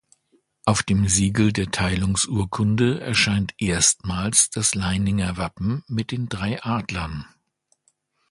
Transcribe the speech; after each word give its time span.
Auf 0.65 0.81
dem 0.81 1.07
Siegel 1.07 1.53
der 1.53 1.69
Teilungsurkunde 1.69 3.01
erscheint 3.01 3.53
erstmals 3.59 4.49
das 4.49 4.73
Leininger 4.73 5.37
Wappen 5.37 5.83
mit 5.87 6.09
den 6.09 6.27
drei 6.27 6.59
Adlern. 6.63 7.27